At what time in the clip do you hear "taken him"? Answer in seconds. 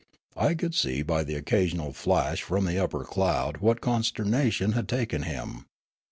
4.89-5.67